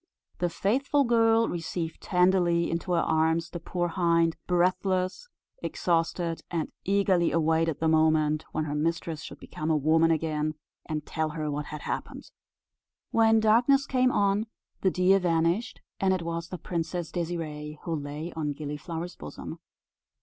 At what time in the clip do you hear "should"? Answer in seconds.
9.21-9.37